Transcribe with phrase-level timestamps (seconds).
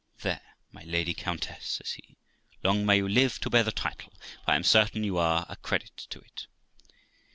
[0.23, 0.41] 'There,
[0.71, 2.17] my lady countess', says he,
[2.63, 4.11] 'long may you live to bear the title,
[4.43, 6.47] for I am certain you are a credit to it.'